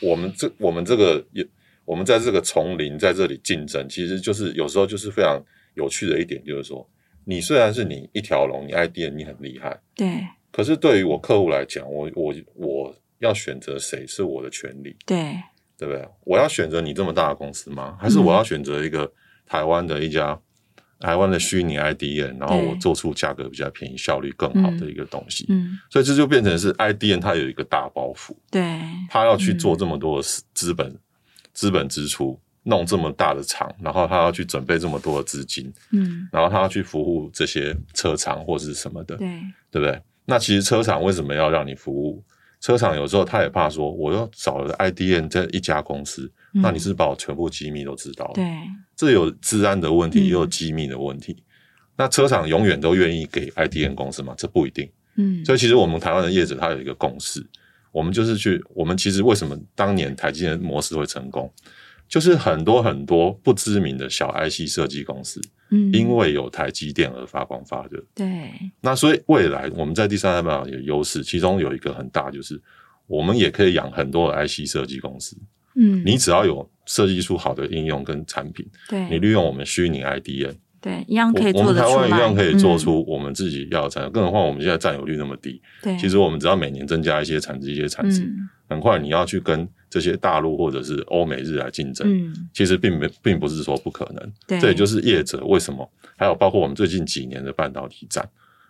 [0.02, 1.48] 我们这我们这个也
[1.86, 5.42] 我们在这个丛林在这里竞争，其实就是有时候就是非常
[5.76, 6.88] 有趣的一点，就是说
[7.24, 15.36] 你虽然是你一条龙，你 IDM 你很厉害，对，可是对于我客户来讲，我我我要选择谁是我的权利，对，
[15.78, 16.08] 对不对？
[16.24, 17.96] 我要选择你这么大的公司吗？
[18.00, 19.12] 还是我要选择一个？
[19.46, 20.40] 台湾的一家
[21.00, 25.46] 台湾的虚拟 IDN，然后我做出价格比较便宜、效率更好的一个东西。
[25.50, 30.98] 嗯，所以这就变成是 IDN 它有一个大包袱，对，它要去做这么多的资本
[31.54, 39.28] 资本支出，弄这么大的厂，然后他要去准备这么多的资金，嗯，然后他要去服务这些车厂或是什么的，对，
[39.70, 40.02] 对不对？
[40.26, 42.24] 那其实车厂为什么要让你服务？
[42.62, 48.46] 车厂有时候他也怕说，我要找了 IDN 这一家公司，嗯、那你是把我全部机密都知道了，对，
[48.96, 51.34] 这有治安的问题，也有机密的问题。
[51.34, 51.44] 嗯、
[51.98, 54.34] 那车厂永远都愿意给 IDN 公司吗？
[54.38, 54.90] 这不一定。
[55.18, 57.46] 嗯，所以其实我们台湾的业者他有一个共识，
[57.92, 61.52] 我们就是去，我们其实为什么当年台积电模式会成功，
[62.08, 65.42] 就是很多很多不知名的小 IC 设计公司。
[65.72, 68.04] 嗯，因为有台积电而发光发热。
[68.14, 68.52] 对，
[68.82, 72.62] 那所以未来我们在第三代半导体的优势，其中有一个很大就是，
[73.08, 75.36] 我们也可以养很多的 IC 设计公司。
[75.76, 81.62] 嗯，你只要有设计出好的应用跟产品，对，你利用我们虚拟 IDN，对，一样可以做。
[81.62, 85.62] 我们台湾一样可以做出我们自己要的产品，嗯、更何况我们现在占有率那么低。
[85.82, 94.32] 对，其实我们只要每年增加一些产值、一些产值，嗯、很快你要去跟这些大陆或者是欧美日来竞争，嗯，其实并没并不是说不可能。
[94.48, 95.90] 对，这也就是业者为什么。
[96.18, 98.26] 还有包括我们最近几年的半导体战，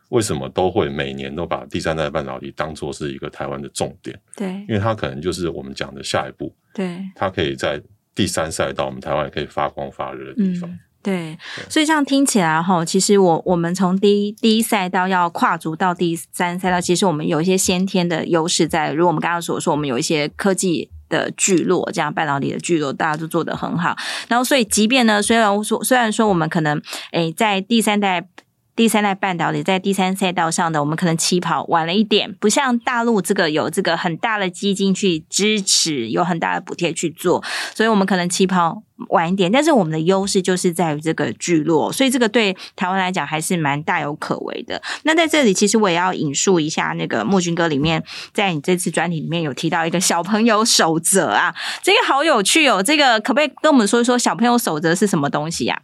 [0.10, 4.20] 为什么都会每年都把第三代半导体当做是一个台湾的重点？
[4.36, 6.52] 对，因为它可能就是我们讲的下一步。
[6.76, 7.82] 对，它可以在
[8.14, 10.70] 第三赛道，我们台湾也可以发光发热的地方。
[10.70, 11.38] 嗯、对，
[11.70, 18.92] 所以这样听起来哈，其实我我们从第一第一赛道要跨足到第三赛道，其实我们有一些先天的优势在。
[18.92, 20.92] 如果我们刚刚所说，我们有一些科技。
[21.08, 23.96] 的聚落，这样半导体的聚落，大家都做得很好。
[24.28, 28.28] 然后，所以即便呢，虽然说虽然说我们可能诶在第三代。
[28.76, 37.42] 第三代半导体在第三赛道上的，我们可能起跑晚了一点，不像大陆这个有这个很大的基金去支持，有很大的补贴去做，
[37.74, 39.50] 所以我们可能起跑晚一点。
[39.50, 44.82] 但是我们的优势就是在于这个聚落，所以这个对台湾来讲还是蛮大有可为的。
[45.04, 48.04] 那在这里，其实我也要引述一下那个木军哥里面，
[48.34, 52.84] 在你这次专题里面有提到一个小朋友守则啊，这个好有趣哦。
[52.84, 55.80] 这个可不可以跟我们说一说小朋友守则是什么东西呀？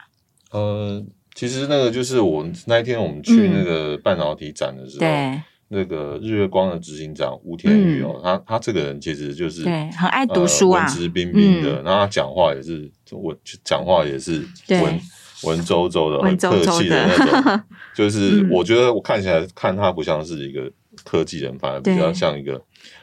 [0.52, 1.06] 呃。
[1.34, 5.42] 其实那个就是我那一天我们去那个半导体展的时候，对。
[5.74, 15.00] 那个日月光的执行长吴天宇哦，他他这个人其实就是对很爱读书啊，文质彬彬的，然后他讲话也是我讲话也是文
[15.44, 17.62] 文绉绉的，很客气的那种。
[17.96, 20.70] 就是我觉得我看起来看他不像是一个
[21.06, 22.62] 科技人，反而比较像一个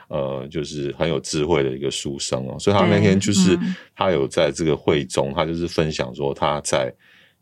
[0.09, 2.59] 呃，就是很有智慧的一个书生哦。
[2.59, 3.59] 所以他那天就是
[3.97, 6.93] 他有在这个会中，他就是分享说他在。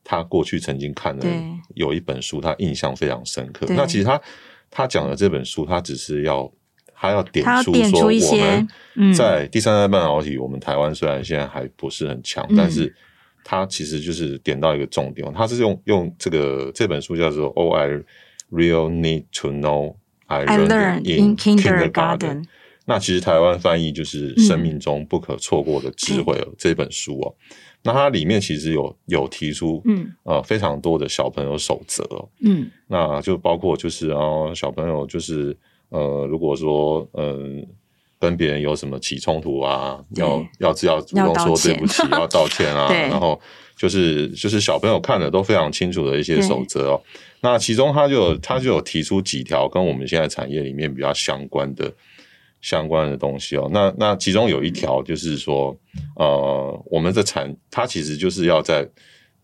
[0.09, 1.27] 他过去曾经看的
[1.75, 3.67] 有一本书，他印象非常深刻。
[3.71, 4.21] 那其实他
[4.71, 6.49] 他讲的这本书，他只是要
[6.95, 12.95] 他要点出说，我们在第三代半导体，我们台湾虽然现在还不是很强，但是
[13.43, 15.31] 他其实就是点到一个重点。
[15.35, 18.05] 他是用用这个这本书叫做《All I
[18.53, 19.97] Really Need to Know
[20.27, 22.19] I Learned in Kindergarten》。
[22.85, 27.35] 那其实台湾翻译就是《生命中不可错过的智慧》这本书哦。
[27.87, 32.05] 那它里面其实有有提出，嗯，呃，非常多的小朋友守则，
[32.43, 35.57] 嗯，那就包括就是啊，小朋友就是
[35.89, 37.27] 呃，如果说嗯、
[37.61, 37.69] 呃，
[38.19, 43.41] 跟别人有什么起冲突啊，要要只要主动说对不起， 要道歉啊，然后
[43.77, 47.03] 就是就是小朋友看的都非常清楚的一些守则哦。
[47.41, 51.93] 那其中他就有他就有提出几条跟我们现在产业里面比较相关的。
[52.67, 55.79] 相关的东西哦，那那其中有一条就是说，
[56.17, 58.85] 呃，我们的产它其实就是要在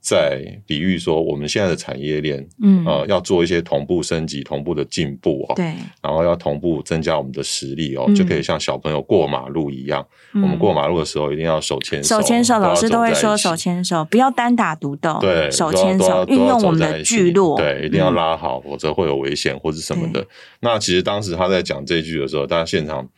[0.02, 5.66] 在比喻说，我们现在的产业链，嗯，呃，要做一些同步升级、同步的进步哦，对，
[6.02, 20.26] 然后要同步增加我们的实力哦，就可以像小朋友过马路一样，我们过马路的时候一定要手牵手，手牵手，老师都会说手牵手，不要单打独斗，对，手牵手，运用我们的聚落，对，一定要拉好，否则会有危险或者什么的。
[20.58, 23.08] 那其实当时他在讲这句的时候，大家现场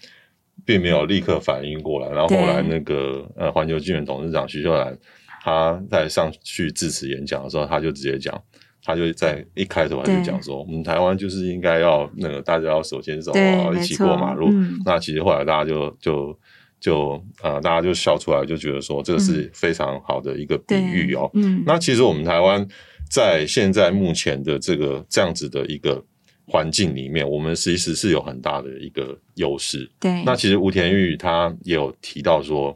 [0.66, 4.95] 并没有立刻反应过来，然后后来那个呃环球晶圆董事长徐秀兰。
[5.45, 8.34] 他在上去致辞演讲的时候，他就直接讲，
[8.82, 14.49] 他就在一开头他就讲说，我们台湾就是应该要那个大家要手牵手啊，一起过马路。
[14.49, 16.38] 嗯、那其实后来大家就就
[16.80, 21.30] 就呃，大家就笑出来，就觉得说这个是非常好的一个比喻哦。
[21.34, 22.66] 嗯，那其实我们台湾
[23.11, 26.03] 在现在目前的这个这样子的一个
[26.47, 29.90] 环境里面，我们其实是有很大的一个优势。
[30.01, 32.74] 对，那其实吴田玉他也有提到说。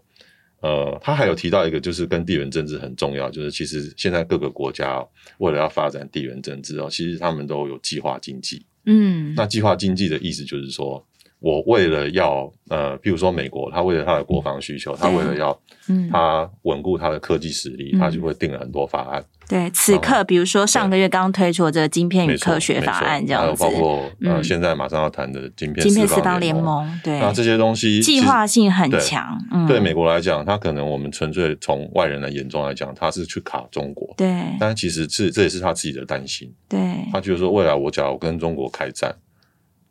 [0.61, 5.07] 呃，他还有提到一个，就是跟地缘政治很重要，就是其实现在各个国家
[5.39, 8.67] 为了要发展地缘政治哦，其实他们都有计划经济。
[8.87, 11.07] 嗯，那计划经济的意思就是说，
[11.41, 15.57] 我为了要呃，譬如说美国，他为了他的国防需求，他为了要
[15.89, 19.24] 嗯，他稳固他的科技实力，他就会定了很多法案。
[19.49, 29.39] 对，此刻比如说上个月刚推出的这个晶片与科学法案，这样子，还有包括呃，现在马上要谈的晶片晶片四方联盟，对，那这些东西计划性很强。
[29.66, 34.28] 对美国来讲，他可能我们纯粹从外人的眼中来讲，他是去卡中国，对，
[34.61, 36.78] 但其实是这也是他自己的担心，对，
[37.11, 39.14] 他觉得说未来我假如跟中国开战，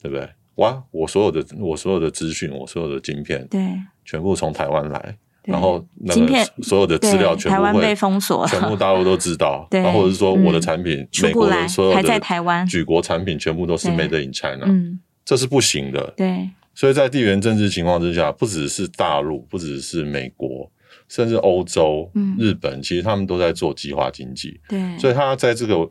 [0.03, 0.29] 对不对？
[0.57, 0.83] 哇！
[0.91, 3.59] 我所有的我所有的资讯，我所有的晶片，对，
[4.03, 16.49] 全部从台湾来，然后那个所有的资料全部会被封锁，全部大陆都知道， 然后或者是说我的产品，美国的所有的举国产品全部都是 Made in China，嗯，这是不行的，对。
[16.73, 20.71] 所以在地缘政治情况之下，不只是大陆，不只是美国，
[21.07, 24.97] 甚至欧洲、日本，其实他们都在做计划经济，对。
[24.97, 25.87] 所以他在这个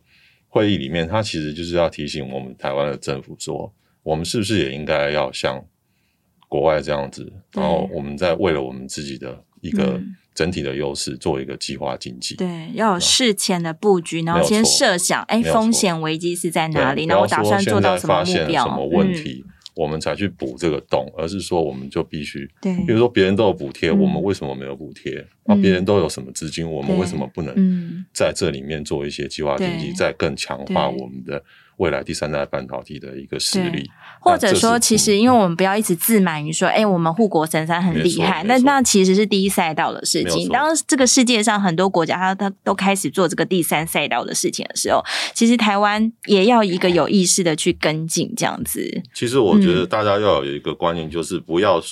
[0.48, 3.72] 会议里面，他其实就是要提醒我们台湾的政府说。
[4.06, 5.60] 我们是不是也应该要像
[6.48, 7.32] 国外这样子？
[7.50, 10.00] 然后我们在为了我们自己的一个
[10.32, 12.36] 整体的优势，做一个计划经济。
[12.36, 17.06] 对，要有事前的布局，然后先设想，哎，风险危机是在哪里？
[17.06, 18.64] 然后我打算做到什么目标？
[18.64, 19.44] 什么问题？
[19.74, 25.26] 我们才去补这个洞，而是说我们就必须，对，比如说别人都有补贴，我们为什么没有补贴？
[25.46, 31.42] 然后别人都有什么资金，我们为什么不能在这里面做一些计划经济，再更强化我们的
[31.76, 33.90] 未来第三代半导体的一个实力？
[34.20, 40.48] 或者说，其实因为我们不要一直自满于说，哎，我们护国神山很厉害，那那其实是第一赛道的事情。
[40.48, 49.02] 当这个世界上很多国家它它都开始做这个第三赛道的事情的时候，其实台湾也要一个有意识的去跟进这样子。
[49.12, 49.56] 其实我。
[49.66, 51.82] 觉得大家要有一个观念，就是不要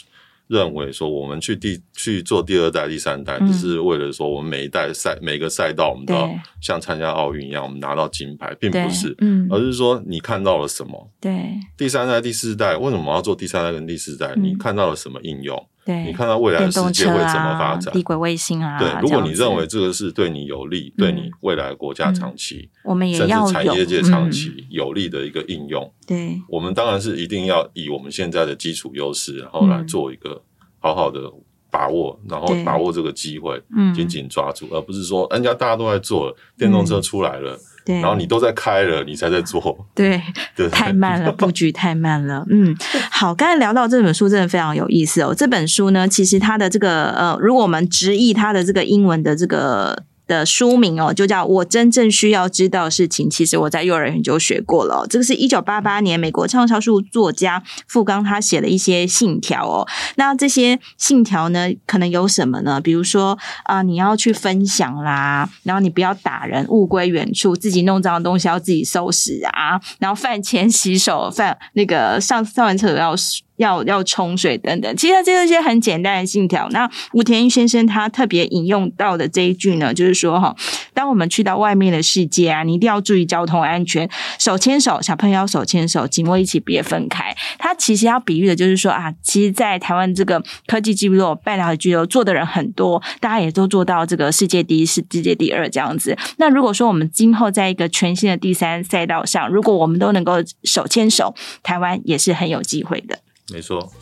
[0.55, 6.31] 认为说我们去第去做第二代、第三代，只是为了说我们每一代赛每个赛道，我们都要
[6.63, 11.11] 像参加奥运一样，我们拿到金牌，并不是，嗯，而是说你看到了什么？
[11.21, 14.33] 对，第三代、第四代，为什么要做第三代跟第四代？
[14.37, 15.61] 你看到了什么应用？
[15.85, 17.93] 对，你看到未来的世界会怎么发展？
[17.93, 25.93] 低轨卫星啊，对，如果你认为这个是对你有利，对你未来国家长期，我们也要甚至产业界长期有利的一个应用。
[26.07, 30.41] 对，我们当然是一定要以我们现在的基础优势，然后来做一个
[30.79, 31.31] 好好的
[31.71, 33.63] 把握，然后把握这个机会，
[33.95, 37.59] 紧紧抓住，而不是说人家大家都在做，电动车出来了。
[37.85, 40.21] 对，然后你都在开了，你才在做，对，
[40.57, 42.45] 对， 太慢了， 布局太慢了。
[42.51, 42.75] 嗯，
[43.11, 45.35] 好，刚才聊到这本书真的非常有意思哦。
[45.37, 50.05] 这本书呢，其实它的这个呃，如果我们直译它的这个英文的这个。
[50.27, 53.29] 的书名哦，就叫我真正需要知道的事情。
[53.29, 55.07] 其实我在幼儿园就学过了。
[55.09, 59.87] 这个是一九八八年美国畅销书作家富冈他写的一些信条哦。
[60.17, 62.81] 那这些信条呢，可能有什么呢？
[62.81, 73.15] 比如说啊，你要去分享啦，然后你不要打人，物归原处，自己弄脏的东西要自己收拾啊，然后饭前洗手，饭那个上上完厕所要。
[73.57, 76.69] 要要冲水等等，其实这是一些很简单的信条。
[76.71, 80.55] 那武田先生他特别引用到的这一句呢，就是说哈，
[80.93, 87.35] 当我们去到外面的世界啊，你一定要注意交通安全，手牵手，小朋友要手牵手，紧握一起，别分开。
[87.59, 96.17] 他其实要比喻的就是说啊，其实，在台湾这个科技聚落、半导体巨落做的人很多，大家也都做到这个世界第一、世界第二这样子。
[96.39, 100.35] 那如果说我们今后在一个全新的第三赛道上，如果我们都能够
[100.65, 103.19] 手牵手，台湾也是很有机会的。
[103.51, 103.93] 没错。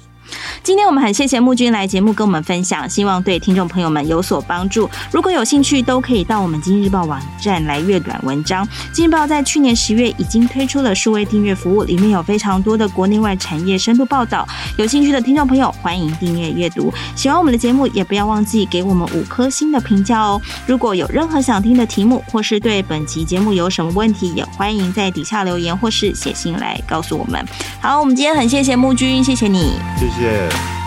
[0.63, 4.89] 今天我们很谢谢木君来节目跟我们分享，希望对听众朋友们有所帮助。
[5.11, 8.67] 如果有兴趣，都可以到我们经济日报网站来阅览文章。
[8.93, 14.47] 经济日报在去年十月已经推出了数位订阅服务，里面有非常多的国内外产业深度报道。
[14.79, 16.93] 有兴趣的听众朋友，欢迎订阅阅读。
[17.17, 20.41] 喜欢我们的节目，也不要忘记给我们五颗星的评价哦。
[20.67, 27.45] 如果有任何想听的题目，或是对本期节目有什么问题，也欢迎在底下留言或是写信来告诉我们。
[27.81, 29.73] 好，我们今天很谢谢木君，谢谢你，
[30.13, 30.49] 谢。
[30.51, 30.82] 谢